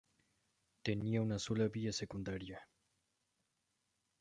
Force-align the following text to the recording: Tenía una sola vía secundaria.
Tenía 0.81 1.21
una 1.21 1.37
sola 1.37 1.67
vía 1.67 1.93
secundaria. 1.93 2.67